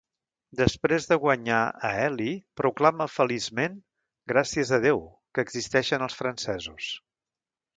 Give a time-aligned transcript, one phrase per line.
[0.59, 3.77] Després de guanyar a Ellie, proclama feliçment,
[4.33, 5.05] Gràcies a Déu,
[5.37, 6.91] que existeixen els francesos.